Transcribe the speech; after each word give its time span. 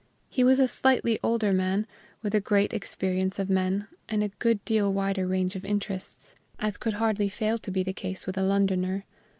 He 0.29 0.43
was 0.43 0.57
a 0.59 0.67
slightly 0.67 1.19
older 1.21 1.53
man, 1.53 1.85
with 2.23 2.33
a 2.33 2.39
greater 2.41 2.75
experience 2.75 3.37
of 3.37 3.51
men, 3.51 3.85
and 4.09 4.23
a 4.23 4.29
good 4.39 4.65
deal 4.65 4.91
wider 4.91 5.27
range 5.27 5.55
of 5.55 5.63
interests, 5.63 6.33
as 6.57 6.75
could 6.77 6.93
hardly 6.93 7.29
fail 7.29 7.59
to 7.59 7.69
be 7.69 7.83
the 7.83 7.93
case 7.93 8.25
with 8.25 8.35
a 8.35 8.41
Londoner. 8.43 9.05